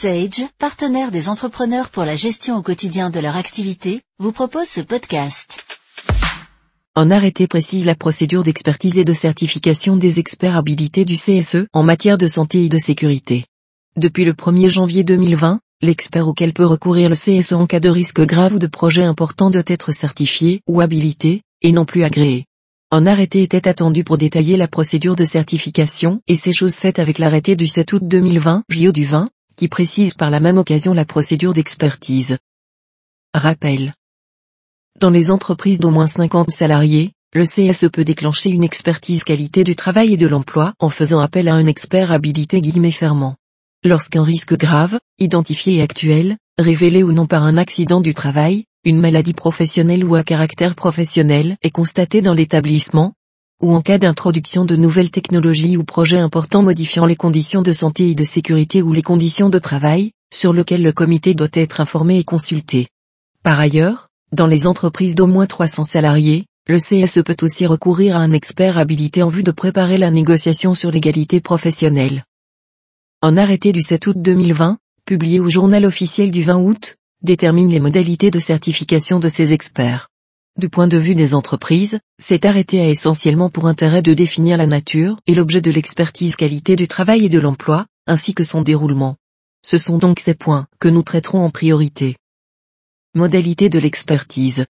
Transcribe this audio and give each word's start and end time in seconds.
Sage, 0.00 0.46
partenaire 0.58 1.10
des 1.10 1.28
entrepreneurs 1.28 1.90
pour 1.90 2.04
la 2.04 2.16
gestion 2.16 2.56
au 2.56 2.62
quotidien 2.62 3.10
de 3.10 3.20
leur 3.20 3.36
activité, 3.36 4.00
vous 4.18 4.32
propose 4.32 4.66
ce 4.66 4.80
podcast. 4.80 5.62
Un 6.96 7.10
arrêté 7.10 7.46
précise 7.46 7.84
la 7.84 7.94
procédure 7.94 8.42
d'expertise 8.42 8.96
et 8.96 9.04
de 9.04 9.12
certification 9.12 9.98
des 9.98 10.18
experts 10.18 10.56
habilités 10.56 11.04
du 11.04 11.16
CSE 11.16 11.66
en 11.74 11.82
matière 11.82 12.16
de 12.16 12.26
santé 12.28 12.64
et 12.64 12.70
de 12.70 12.78
sécurité. 12.78 13.44
Depuis 13.94 14.24
le 14.24 14.32
1er 14.32 14.68
janvier 14.68 15.04
2020, 15.04 15.60
l'expert 15.82 16.28
auquel 16.28 16.54
peut 16.54 16.64
recourir 16.64 17.10
le 17.10 17.14
CSE 17.14 17.52
en 17.52 17.66
cas 17.66 17.80
de 17.80 17.90
risque 17.90 18.22
grave 18.22 18.54
ou 18.54 18.58
de 18.58 18.68
projet 18.68 19.02
important 19.02 19.50
doit 19.50 19.62
être 19.66 19.92
certifié 19.92 20.62
ou 20.66 20.80
habilité, 20.80 21.42
et 21.60 21.72
non 21.72 21.84
plus 21.84 22.04
agréé. 22.04 22.46
Un 22.90 23.06
arrêté 23.06 23.42
était 23.42 23.68
attendu 23.68 24.02
pour 24.02 24.16
détailler 24.16 24.56
la 24.56 24.66
procédure 24.66 25.14
de 25.14 25.26
certification 25.26 26.22
et 26.26 26.36
ces 26.36 26.54
choses 26.54 26.76
faites 26.76 26.98
avec 26.98 27.18
l'arrêté 27.18 27.54
du 27.54 27.66
7 27.66 27.92
août 27.92 28.02
2020, 28.02 28.62
JO 28.70 28.92
du 28.92 29.04
20, 29.04 29.28
qui 29.60 29.68
précise 29.68 30.14
par 30.14 30.30
la 30.30 30.40
même 30.40 30.56
occasion 30.56 30.94
la 30.94 31.04
procédure 31.04 31.52
d'expertise. 31.52 32.38
Rappel. 33.34 33.92
Dans 34.98 35.10
les 35.10 35.30
entreprises 35.30 35.78
d'au 35.78 35.90
moins 35.90 36.06
50 36.06 36.50
salariés, 36.50 37.12
le 37.34 37.44
CSE 37.44 37.90
peut 37.92 38.06
déclencher 38.06 38.48
une 38.48 38.64
expertise 38.64 39.22
qualité 39.22 39.62
du 39.62 39.76
travail 39.76 40.14
et 40.14 40.16
de 40.16 40.26
l'emploi 40.26 40.72
en 40.78 40.88
faisant 40.88 41.20
appel 41.20 41.46
à 41.46 41.54
un 41.54 41.66
expert 41.66 42.10
habilité 42.10 42.62
guillemets 42.62 42.90
fermant. 42.90 43.36
Lorsqu'un 43.84 44.24
risque 44.24 44.56
grave, 44.56 44.98
identifié 45.18 45.74
et 45.74 45.82
actuel, 45.82 46.38
révélé 46.58 47.02
ou 47.02 47.12
non 47.12 47.26
par 47.26 47.42
un 47.42 47.58
accident 47.58 48.00
du 48.00 48.14
travail, 48.14 48.64
une 48.84 48.98
maladie 48.98 49.34
professionnelle 49.34 50.06
ou 50.06 50.14
à 50.14 50.22
caractère 50.22 50.74
professionnel 50.74 51.58
est 51.60 51.70
constaté 51.70 52.22
dans 52.22 52.32
l'établissement, 52.32 53.12
ou 53.60 53.74
en 53.74 53.82
cas 53.82 53.98
d'introduction 53.98 54.64
de 54.64 54.76
nouvelles 54.76 55.10
technologies 55.10 55.76
ou 55.76 55.84
projets 55.84 56.18
importants 56.18 56.62
modifiant 56.62 57.06
les 57.06 57.16
conditions 57.16 57.62
de 57.62 57.72
santé 57.72 58.10
et 58.10 58.14
de 58.14 58.24
sécurité 58.24 58.82
ou 58.82 58.92
les 58.92 59.02
conditions 59.02 59.50
de 59.50 59.58
travail, 59.58 60.12
sur 60.32 60.52
lequel 60.52 60.82
le 60.82 60.92
comité 60.92 61.34
doit 61.34 61.48
être 61.52 61.80
informé 61.80 62.18
et 62.18 62.24
consulté. 62.24 62.88
Par 63.42 63.58
ailleurs, 63.58 64.08
dans 64.32 64.46
les 64.46 64.66
entreprises 64.66 65.14
d'au 65.14 65.26
moins 65.26 65.46
300 65.46 65.82
salariés, 65.82 66.44
le 66.66 66.78
CSE 66.78 67.22
peut 67.24 67.36
aussi 67.42 67.66
recourir 67.66 68.16
à 68.16 68.20
un 68.20 68.32
expert 68.32 68.78
habilité 68.78 69.22
en 69.22 69.28
vue 69.28 69.42
de 69.42 69.50
préparer 69.50 69.98
la 69.98 70.10
négociation 70.10 70.74
sur 70.74 70.90
l'égalité 70.90 71.40
professionnelle. 71.40 72.22
Un 73.22 73.36
arrêté 73.36 73.72
du 73.72 73.82
7 73.82 74.06
août 74.06 74.16
2020, 74.18 74.78
publié 75.04 75.40
au 75.40 75.48
journal 75.48 75.84
officiel 75.84 76.30
du 76.30 76.42
20 76.42 76.58
août, 76.58 76.96
détermine 77.22 77.70
les 77.70 77.80
modalités 77.80 78.30
de 78.30 78.38
certification 78.38 79.18
de 79.18 79.28
ces 79.28 79.52
experts. 79.52 80.09
Du 80.60 80.68
point 80.68 80.88
de 80.88 80.98
vue 80.98 81.14
des 81.14 81.32
entreprises, 81.32 82.00
cet 82.18 82.44
arrêté 82.44 82.82
a 82.82 82.88
essentiellement 82.90 83.48
pour 83.48 83.66
intérêt 83.66 84.02
de 84.02 84.12
définir 84.12 84.58
la 84.58 84.66
nature 84.66 85.16
et 85.26 85.34
l'objet 85.34 85.62
de 85.62 85.70
l'expertise 85.70 86.36
qualité 86.36 86.76
du 86.76 86.86
travail 86.86 87.24
et 87.24 87.30
de 87.30 87.40
l'emploi, 87.40 87.86
ainsi 88.06 88.34
que 88.34 88.44
son 88.44 88.60
déroulement. 88.60 89.16
Ce 89.64 89.78
sont 89.78 89.96
donc 89.96 90.20
ces 90.20 90.34
points 90.34 90.66
que 90.78 90.90
nous 90.90 91.02
traiterons 91.02 91.42
en 91.42 91.48
priorité. 91.48 92.16
Modalité 93.14 93.70
de 93.70 93.78
l'expertise. 93.78 94.66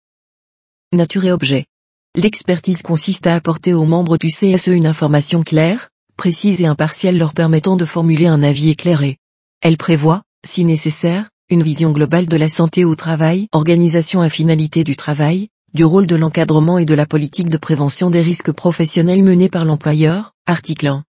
Nature 0.93 1.25
et 1.25 1.33
objet. 1.33 1.67
L'expertise 2.15 2.83
consiste 2.83 3.27
à 3.27 3.35
apporter 3.35 3.75
aux 3.75 3.85
membres 3.85 4.17
du 4.17 4.29
CSE 4.29 4.69
une 4.69 4.87
information 4.87 5.43
claire, 5.43 5.89
précise 6.17 6.63
et 6.63 6.67
impartiale 6.67 7.19
leur 7.19 7.35
permettant 7.35 7.75
de 7.75 7.85
formuler 7.85 8.29
un 8.29 8.45
avis 8.45 8.71
éclairé. 8.71 9.17
Elle 9.61 9.77
prévoit, 9.77 10.23
si 10.47 10.65
nécessaire, 10.65 11.31
une 11.49 11.65
vision 11.65 11.91
globale 11.91 12.27
de 12.27 12.37
la 12.37 12.49
santé 12.49 12.85
au 12.85 12.95
travail, 12.95 13.49
organisation 13.51 14.23
et 14.23 14.31
finalité 14.31 14.85
du 14.85 14.95
travail, 14.95 15.49
du 15.73 15.85
rôle 15.85 16.07
de 16.07 16.17
l'encadrement 16.17 16.79
et 16.79 16.85
de 16.85 16.95
la 16.95 17.07
politique 17.07 17.49
de 17.49 17.57
prévention 17.57 18.11
des 18.11 18.23
risques 18.23 18.51
professionnels 18.51 19.23
menée 19.23 19.49
par 19.49 19.65
l'employeur, 19.65 20.33
article 20.47 20.89
1. 20.89 21.05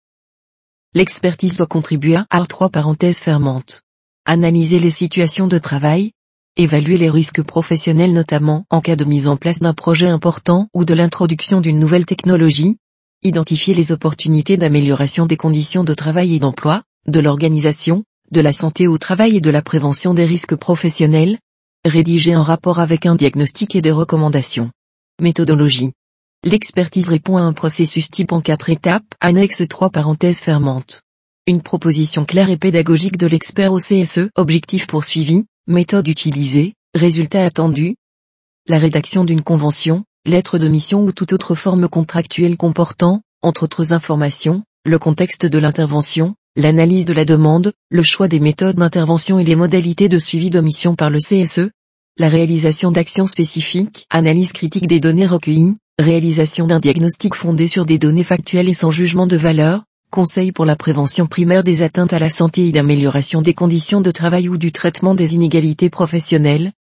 L'expertise 0.94 1.58
doit 1.58 1.66
contribuer 1.66 2.18
à 2.30 2.46
3 2.46 2.70
parenthèses 2.70 3.20
fermantes. 3.20 3.82
Analyser 4.26 4.78
les 4.78 4.92
situations 4.92 5.48
de 5.48 5.58
travail, 5.58 6.12
évaluer 6.58 6.98
les 6.98 7.10
risques 7.10 7.42
professionnels 7.42 8.14
notamment 8.14 8.66
en 8.70 8.82
cas 8.82 8.96
de 8.96 9.06
mise 9.06 9.26
en 9.26 9.36
place 9.36 9.60
d'un 9.60 9.74
projet 9.74 10.08
important 10.08 10.68
ou 10.76 10.86
de 10.86 10.94
l'introduction 10.94 11.60
d'une 11.60 11.80
nouvelle 11.80 12.06
technologie, 12.06 12.78
identifier 13.24 13.74
les 13.74 13.92
opportunités 13.92 14.58
d'amélioration 14.58 15.26
des 15.26 15.38
conditions 15.38 15.84
de 15.84 15.94
travail 15.96 16.36
et 16.36 16.40
d'emploi, 16.40 16.84
de 17.08 17.20
l'organisation, 17.20 18.04
de 18.30 18.42
la 18.42 18.54
santé 18.54 18.88
au 18.88 19.00
travail 19.00 19.38
et 19.38 19.42
de 19.42 19.50
la 19.50 19.64
prévention 19.64 20.14
des 20.14 20.26
risques 20.26 20.56
professionnels, 20.56 21.40
rédiger 21.86 22.34
un 22.34 22.44
rapport 22.44 22.80
avec 22.80 23.06
un 23.08 23.16
diagnostic 23.16 23.76
et 23.76 23.82
des 23.82 23.92
recommandations. 23.92 24.70
Méthodologie. 25.20 25.94
L'expertise 26.44 27.10
répond 27.10 27.38
à 27.38 27.42
un 27.42 27.54
processus 27.54 28.12
type 28.12 28.32
en 28.32 28.42
quatre 28.42 28.70
étapes, 28.70 29.06
annexe 29.20 29.68
3 29.68 29.90
parenthèses 29.90 30.40
fermentes. 30.40 31.02
Une 31.48 31.62
proposition 31.62 32.24
claire 32.24 32.52
et 32.52 32.58
pédagogique 32.58 33.18
de 33.18 33.26
l'expert 33.26 33.74
au 33.74 33.80
CSE, 33.80 34.30
objectif 34.36 34.86
poursuivi, 34.86 35.46
méthode 35.68 36.08
utilisée, 36.08 36.76
résultat 36.94 37.44
attendu. 37.44 37.96
La 38.68 38.78
rédaction 38.78 39.26
d'une 39.26 39.42
convention, 39.42 40.04
lettre 40.26 40.60
de 40.60 40.68
mission 40.68 41.04
ou 41.04 41.12
toute 41.12 41.34
autre 41.34 41.56
forme 41.56 41.90
contractuelle 41.90 42.58
comportant, 42.58 43.22
entre 43.42 43.64
autres 43.64 43.92
informations, 43.92 44.64
le 44.86 45.00
contexte 45.00 45.48
de 45.48 45.58
l'intervention, 45.58 46.36
l'analyse 46.56 47.06
de 47.06 47.14
la 47.14 47.26
demande, 47.26 47.74
le 47.90 48.04
choix 48.04 48.28
des 48.28 48.40
méthodes 48.40 48.76
d'intervention 48.76 49.40
et 49.40 49.44
les 49.44 49.56
modalités 49.56 50.10
de 50.10 50.20
suivi 50.20 50.50
de 50.50 50.60
mission 50.60 50.96
par 50.96 51.10
le 51.10 51.20
CSE, 51.20 51.70
la 52.18 52.30
réalisation 52.30 52.92
d'actions 52.92 53.28
spécifiques, 53.28 54.06
analyse 54.10 54.52
critique 54.52 54.88
des 54.88 55.00
données 55.00 55.28
recueillies, 55.28 55.78
réalisation 55.98 56.68
d'un 56.68 56.80
diagnostic 56.80 57.36
fondé 57.36 57.68
sur 57.68 57.86
des 57.86 57.98
données 57.98 58.24
factuelles 58.24 58.70
et 58.70 58.74
sans 58.74 58.92
jugement 58.92 59.28
de 59.28 59.38
valeur, 59.38 59.86
conseil 60.10 60.52
pour 60.52 60.66
la 60.66 60.76
prévention 60.76 61.26
primaire 61.26 61.64
des 61.64 61.84
atteintes 61.84 62.12
à 62.12 62.20
la 62.20 62.30
santé 62.30 62.68
et 62.68 62.72
d'amélioration 62.74 63.42
des 63.42 63.54
conditions 63.54 64.02
de 64.02 64.12
travail 64.12 64.50
ou 64.50 64.58
du 64.58 64.74
traitement 64.74 65.16
des 65.16 65.36
inégalités 65.36 65.90
professionnelles, 65.90 66.74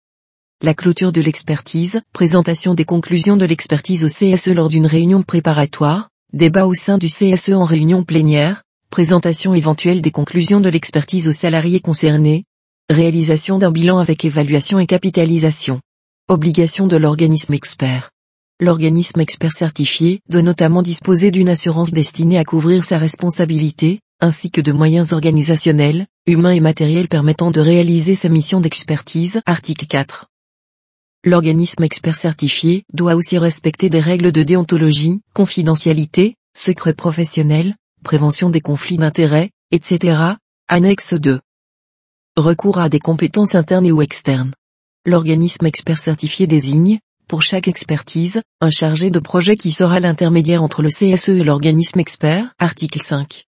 la 0.61 0.73
clôture 0.73 1.11
de 1.11 1.21
l'expertise, 1.21 2.01
présentation 2.11 2.73
des 2.73 2.83
conclusions 2.85 3.37
de 3.37 3.45
l'expertise 3.45 4.03
au 4.03 4.07
CSE 4.07 4.47
lors 4.47 4.67
d'une 4.67 4.87
réunion 4.87 5.21
préparatoire, 5.21 6.09
débat 6.33 6.65
au 6.65 6.73
sein 6.73 6.97
du 6.97 7.07
CSE 7.07 7.51
en 7.51 7.63
réunion 7.63 8.03
plénière, 8.03 8.63
présentation 8.89 9.53
éventuelle 9.53 10.01
des 10.01 10.11
conclusions 10.11 10.59
de 10.59 10.69
l'expertise 10.69 11.27
aux 11.27 11.33
salariés 11.33 11.79
concernés, 11.79 12.45
réalisation 12.89 13.59
d'un 13.59 13.71
bilan 13.71 13.99
avec 13.99 14.25
évaluation 14.25 14.79
et 14.79 14.87
capitalisation. 14.87 15.79
Obligation 16.27 16.87
de 16.87 16.97
l'organisme 16.97 17.53
expert. 17.53 18.11
L'organisme 18.59 19.21
expert 19.21 19.53
certifié 19.53 20.19
doit 20.29 20.41
notamment 20.41 20.81
disposer 20.81 21.31
d'une 21.31 21.49
assurance 21.49 21.91
destinée 21.91 22.37
à 22.37 22.43
couvrir 22.43 22.83
sa 22.83 22.97
responsabilité, 22.97 23.99
ainsi 24.19 24.51
que 24.51 24.59
de 24.59 24.71
moyens 24.71 25.13
organisationnels, 25.13 26.05
humains 26.25 26.51
et 26.51 26.59
matériels 26.59 27.07
permettant 27.07 27.51
de 27.51 27.61
réaliser 27.61 28.15
sa 28.15 28.27
mission 28.27 28.59
d'expertise. 28.59 29.39
Article 29.45 29.85
4. 29.85 30.25
L'organisme 31.25 31.83
expert 31.83 32.15
certifié 32.15 32.83
doit 32.93 33.15
aussi 33.15 33.37
respecter 33.37 33.89
des 33.89 33.99
règles 33.99 34.31
de 34.31 34.43
déontologie, 34.43 35.21
confidentialité, 35.33 36.35
secret 36.55 36.93
professionnel, 36.93 37.75
prévention 38.03 38.49
des 38.49 38.61
conflits 38.61 38.97
d'intérêts, 38.97 39.51
etc. 39.71 40.17
Annexe 40.67 41.13
2. 41.13 41.39
Recours 42.37 42.77
à 42.77 42.89
des 42.89 42.99
compétences 42.99 43.55
internes 43.55 43.91
ou 43.91 44.01
externes. 44.01 44.51
L'organisme 45.05 45.65
expert 45.65 45.97
certifié 45.97 46.47
désigne, 46.47 46.99
pour 47.27 47.41
chaque 47.41 47.67
expertise, 47.67 48.41
un 48.61 48.69
chargé 48.69 49.11
de 49.11 49.19
projet 49.19 49.55
qui 49.55 49.71
sera 49.71 49.99
l'intermédiaire 49.99 50.63
entre 50.63 50.81
le 50.81 50.89
CSE 50.89 51.29
et 51.29 51.43
l'organisme 51.43 51.99
expert, 51.99 52.53
article 52.59 52.99
5. 52.99 53.45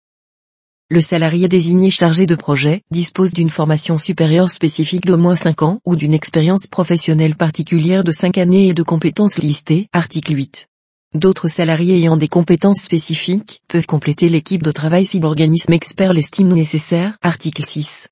Le 0.92 1.02
salarié 1.02 1.48
désigné 1.48 1.92
chargé 1.92 2.26
de 2.26 2.36
projet 2.36 2.82
dispose 2.90 3.32
d'une 3.32 3.52
formation 3.52 3.98
supérieure 3.98 4.50
spécifique 4.50 5.06
d'au 5.06 5.18
moins 5.18 5.36
5 5.36 5.62
ans 5.62 5.80
ou 5.86 5.96
d'une 5.96 6.16
expérience 6.16 6.66
professionnelle 6.66 7.36
particulière 7.36 8.04
de 8.04 8.12
5 8.12 8.40
années 8.40 8.70
et 8.70 8.74
de 8.74 8.82
compétences 8.82 9.38
listées, 9.38 9.88
article 9.94 10.36
8. 10.36 10.69
D'autres 11.16 11.48
salariés 11.48 11.96
ayant 11.96 12.18
des 12.18 12.28
compétences 12.28 12.82
spécifiques 12.82 13.62
peuvent 13.68 13.88
compléter 13.88 14.30
l'équipe 14.30 14.62
de 14.62 14.72
travail 14.72 15.04
si 15.04 15.20
l'organisme 15.20 15.74
expert 15.74 16.14
l'estime 16.14 16.54
nécessaire. 16.54 17.18
Article 17.24 17.64
6. 17.64 18.10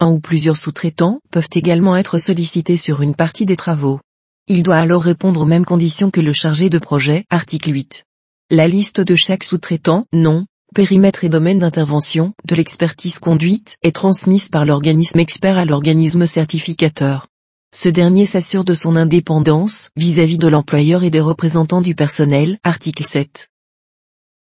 Un 0.00 0.10
ou 0.10 0.20
plusieurs 0.20 0.58
sous-traitants 0.58 1.20
peuvent 1.30 1.48
également 1.54 1.96
être 1.96 2.18
sollicités 2.18 2.76
sur 2.76 3.00
une 3.00 3.14
partie 3.14 3.46
des 3.46 3.56
travaux. 3.56 4.00
Il 4.48 4.62
doit 4.62 4.76
alors 4.76 5.02
répondre 5.02 5.40
aux 5.40 5.46
mêmes 5.46 5.64
conditions 5.64 6.10
que 6.10 6.20
le 6.20 6.34
chargé 6.34 6.68
de 6.68 6.78
projet. 6.78 7.24
Article 7.30 7.72
8. 7.72 8.04
La 8.50 8.68
liste 8.68 9.00
de 9.00 9.14
chaque 9.14 9.42
sous-traitant, 9.42 10.04
nom, 10.12 10.44
périmètre 10.74 11.24
et 11.24 11.30
domaine 11.30 11.60
d'intervention 11.60 12.34
de 12.46 12.54
l'expertise 12.54 13.18
conduite 13.18 13.78
est 13.82 13.96
transmise 13.96 14.50
par 14.50 14.66
l'organisme 14.66 15.20
expert 15.20 15.56
à 15.56 15.64
l'organisme 15.64 16.26
certificateur. 16.26 17.28
Ce 17.76 17.88
dernier 17.88 18.24
s'assure 18.24 18.62
de 18.62 18.72
son 18.72 18.94
indépendance 18.94 19.88
vis-à-vis 19.96 20.38
de 20.38 20.46
l'employeur 20.46 21.02
et 21.02 21.10
des 21.10 21.20
représentants 21.20 21.80
du 21.80 21.96
personnel. 21.96 22.56
Article 22.62 23.02
7. 23.02 23.48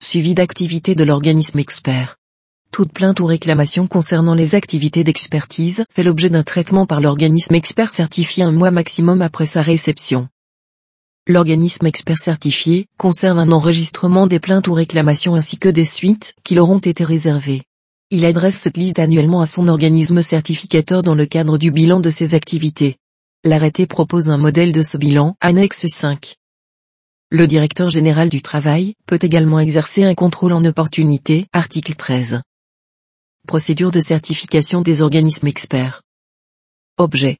Suivi 0.04 0.34
d'activité 0.34 0.94
de 0.94 1.02
l'organisme 1.02 1.58
expert. 1.58 2.18
Toute 2.72 2.92
plainte 2.92 3.20
ou 3.20 3.24
réclamation 3.24 3.86
concernant 3.86 4.34
les 4.34 4.54
activités 4.54 5.02
d'expertise 5.02 5.84
fait 5.90 6.02
l'objet 6.02 6.28
d'un 6.28 6.42
traitement 6.42 6.84
par 6.84 7.00
l'organisme 7.00 7.54
expert 7.54 7.90
certifié 7.90 8.44
un 8.44 8.52
mois 8.52 8.70
maximum 8.70 9.22
après 9.22 9.46
sa 9.46 9.62
réception. 9.62 10.28
L'organisme 11.26 11.86
expert 11.86 12.18
certifié 12.18 12.84
conserve 12.98 13.38
un 13.38 13.50
enregistrement 13.50 14.26
des 14.26 14.40
plaintes 14.40 14.68
ou 14.68 14.74
réclamations 14.74 15.36
ainsi 15.36 15.56
que 15.56 15.70
des 15.70 15.86
suites 15.86 16.34
qui 16.44 16.54
leur 16.54 16.68
ont 16.68 16.80
été 16.80 17.02
réservées. 17.02 17.62
Il 18.10 18.26
adresse 18.26 18.56
cette 18.56 18.76
liste 18.76 18.98
annuellement 18.98 19.40
à 19.40 19.46
son 19.46 19.68
organisme 19.68 20.20
certificateur 20.20 21.00
dans 21.00 21.14
le 21.14 21.24
cadre 21.24 21.56
du 21.56 21.70
bilan 21.70 21.98
de 22.00 22.10
ses 22.10 22.34
activités. 22.34 22.98
L'arrêté 23.44 23.88
propose 23.88 24.28
un 24.28 24.38
modèle 24.38 24.70
de 24.72 24.82
ce 24.82 24.96
bilan, 24.96 25.34
annexe 25.40 25.88
5. 25.88 26.36
Le 27.28 27.48
directeur 27.48 27.90
général 27.90 28.28
du 28.28 28.40
travail 28.40 28.94
peut 29.04 29.18
également 29.20 29.58
exercer 29.58 30.04
un 30.04 30.14
contrôle 30.14 30.52
en 30.52 30.64
opportunité, 30.64 31.46
article 31.52 31.96
13. 31.96 32.40
Procédure 33.48 33.90
de 33.90 33.98
certification 33.98 34.80
des 34.80 35.02
organismes 35.02 35.48
experts. 35.48 36.02
Objet. 36.98 37.38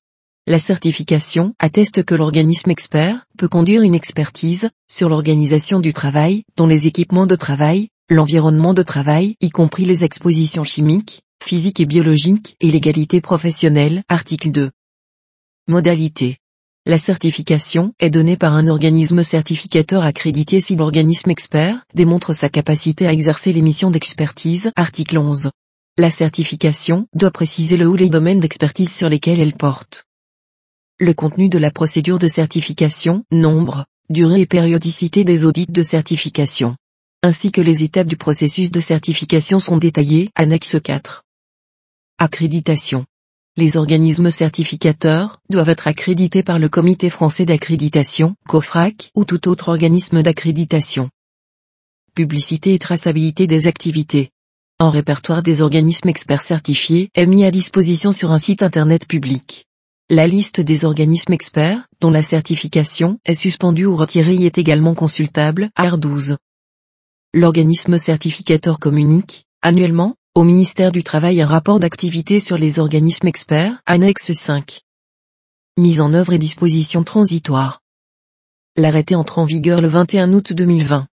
La 0.49 0.59
certification 0.59 1.55
atteste 1.61 2.03
que 2.03 2.17
l'organisme 2.17 2.73
expert 2.73 3.25
peut 3.39 3.47
conduire 3.47 3.83
une 3.83 3.95
expertise 3.95 4.71
sur 4.91 5.09
l'organisation 5.09 5.79
du 5.79 5.93
travail, 5.93 6.43
dont 6.57 6.67
les 6.67 6.89
équipements 6.89 7.29
de 7.29 7.37
travail, 7.37 7.91
l'environnement 8.11 8.75
de 8.75 8.83
travail, 8.83 9.37
y 9.41 9.51
compris 9.51 9.85
les 9.85 10.03
expositions 10.03 10.65
chimiques, 10.65 11.23
physiques 11.41 11.79
et 11.79 11.87
biologiques, 11.87 12.57
et 12.59 12.73
l'égalité 12.73 13.21
professionnelle, 13.21 14.03
article 14.09 14.51
2. 14.51 14.73
Modalité. 15.69 16.39
La 16.87 16.99
certification 16.99 17.93
est 18.01 18.11
donnée 18.11 18.37
par 18.37 18.55
un 18.55 18.67
organisme 18.67 19.23
certificateur 19.23 20.03
accrédité 20.03 20.59
si 20.59 20.75
l'organisme 20.75 21.31
expert 21.31 21.85
démontre 21.95 22.33
sa 22.33 22.49
capacité 22.49 23.07
à 23.07 23.13
exercer 23.13 23.53
les 23.53 23.63
missions 23.63 23.91
d'expertise, 23.91 24.73
article 24.77 25.19
11. 25.19 25.51
La 25.99 26.11
certification 26.11 27.07
doit 27.15 27.31
préciser 27.31 27.77
le 27.77 27.87
ou 27.87 27.95
les 27.95 28.09
domaines 28.09 28.41
d'expertise 28.41 28.93
sur 28.93 29.09
lesquels 29.09 29.41
elle 29.41 29.55
porte. 29.55 30.05
Le 30.99 31.15
contenu 31.15 31.49
de 31.49 31.59
la 31.59 31.71
procédure 31.71 32.19
de 32.19 32.29
certification, 32.29 33.25
nombre, 33.31 33.85
durée 34.11 34.41
et 34.41 34.47
périodicité 34.47 35.25
des 35.25 35.45
audits 35.45 35.67
de 35.69 35.83
certification 35.83 36.77
ainsi 37.23 37.53
que 37.53 37.61
les 37.61 37.85
étapes 37.85 38.09
du 38.09 38.17
processus 38.17 38.73
de 38.73 38.81
certification 38.81 39.61
sont 39.61 39.77
détaillées, 39.77 40.29
annexe 40.35 40.77
4. 40.83 41.23
Accréditation. 42.19 43.07
Les 43.57 43.77
organismes 43.77 44.31
certificateurs 44.31 45.41
doivent 45.51 45.69
être 45.69 45.87
accrédités 45.87 46.43
par 46.43 46.59
le 46.59 46.69
Comité 46.69 47.11
français 47.11 47.45
d'accréditation, 47.45 48.35
COFRAC, 48.49 49.11
ou 49.15 49.25
tout 49.25 49.49
autre 49.49 49.69
organisme 49.69 50.23
d'accréditation. 50.23 51.11
Publicité 52.15 52.75
et 52.75 52.79
traçabilité 52.79 53.47
des 53.47 53.67
activités. 53.67 54.31
Un 54.79 54.91
répertoire 54.91 55.43
des 55.43 55.61
organismes 55.61 56.09
experts 56.09 56.41
certifiés 56.41 57.11
est 57.15 57.27
mis 57.27 57.45
à 57.45 57.51
disposition 57.51 58.13
sur 58.13 58.33
un 58.33 58.39
site 58.39 58.63
internet 58.63 59.07
public. 59.07 59.67
La 60.09 60.27
liste 60.27 60.61
des 60.61 60.85
organismes 60.85 61.33
experts, 61.33 61.87
dont 62.01 62.11
la 62.11 62.23
certification 62.23 63.19
est 63.25 63.35
suspendue 63.35 63.87
ou 63.87 63.97
retirée 63.97 64.45
est 64.45 64.59
également 64.59 64.95
consultable, 64.95 65.71
R12 65.79 66.37
l'organisme 67.35 67.97
certificateur 67.97 68.79
communique, 68.79 69.47
annuellement, 69.63 70.17
au 70.35 70.45
ministère 70.45 70.93
du 70.93 71.03
Travail 71.03 71.43
un 71.43 71.47
rapport 71.47 71.79
d'activité 71.79 72.41
sur 72.41 72.57
les 72.57 72.79
organismes 72.79 73.27
experts, 73.27 73.83
annexe 73.85 74.33
5. 74.33 74.81
Mise 75.77 76.01
en 76.01 76.15
œuvre 76.15 76.33
et 76.33 76.39
dispositions 76.39 77.05
transitoires. 77.05 77.83
L'arrêté 78.77 79.15
entre 79.15 79.39
en 79.39 79.45
vigueur 79.45 79.83
le 79.83 79.89
21 79.89 80.33
août 80.33 80.55
2020. 80.55 81.07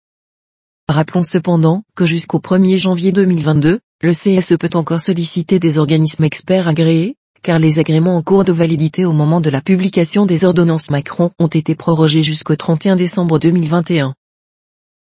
Rappelons 0.88 1.22
cependant 1.22 1.82
que 1.94 2.04
jusqu'au 2.04 2.40
1er 2.40 2.78
janvier 2.78 3.10
2022, 3.10 3.80
le 4.02 4.12
CSE 4.12 4.58
peut 4.58 4.70
encore 4.74 5.00
solliciter 5.00 5.58
des 5.58 5.78
organismes 5.78 6.24
experts 6.24 6.68
agréés, 6.68 7.16
car 7.42 7.58
les 7.58 7.78
agréments 7.78 8.18
en 8.18 8.22
cours 8.22 8.44
de 8.44 8.52
validité 8.52 9.06
au 9.06 9.14
moment 9.14 9.40
de 9.40 9.48
la 9.48 9.62
publication 9.62 10.26
des 10.26 10.44
ordonnances 10.44 10.90
Macron 10.90 11.30
ont 11.38 11.46
été 11.46 11.74
prorogés 11.74 12.22
jusqu'au 12.22 12.56
31 12.56 12.96
décembre 12.96 13.38
2021. 13.38 14.12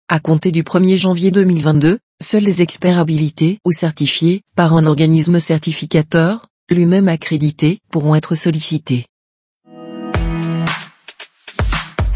À 0.08 0.20
compter 0.20 0.52
du 0.52 0.62
1er 0.62 0.99
janvier 0.99 1.32
2022, 1.32 1.99
seuls 2.22 2.43
les 2.43 2.62
experts 2.62 2.99
habilités 2.99 3.58
ou 3.64 3.72
certifiés 3.72 4.43
par 4.56 4.75
un 4.75 4.87
organisme 4.87 5.40
certificateur, 5.40 6.46
lui-même 6.70 7.08
accrédité, 7.08 7.78
pourront 7.90 8.14
être 8.14 8.34
sollicités. 8.34 9.06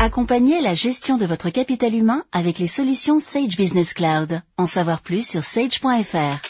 Accompagnez 0.01 0.61
la 0.61 0.75
gestion 0.75 1.19
de 1.19 1.27
votre 1.27 1.51
capital 1.51 1.93
humain 1.95 2.25
avec 2.31 2.61
les 2.61 2.69
solutions 2.69 3.19
Sage 3.19 3.57
Business 3.57 3.95
Cloud. 3.95 4.41
En 4.57 4.67
savoir 4.67 5.01
plus 5.01 5.29
sur 5.29 5.45
sage.fr. 5.45 6.48